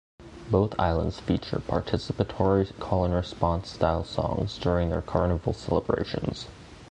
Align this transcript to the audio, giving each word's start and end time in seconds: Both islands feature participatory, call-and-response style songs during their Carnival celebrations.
Both 0.49 0.73
islands 0.79 1.19
feature 1.19 1.59
participatory, 1.59 2.73
call-and-response 2.79 3.69
style 3.69 4.03
songs 4.03 4.57
during 4.57 4.89
their 4.89 5.03
Carnival 5.03 5.53
celebrations. 5.53 6.47